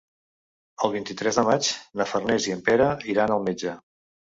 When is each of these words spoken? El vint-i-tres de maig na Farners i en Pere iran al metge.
El 0.87 0.93
vint-i-tres 0.95 1.39
de 1.41 1.45
maig 1.51 1.71
na 2.03 2.11
Farners 2.15 2.51
i 2.51 2.59
en 2.59 2.67
Pere 2.73 2.93
iran 3.17 3.41
al 3.41 3.51
metge. 3.51 3.81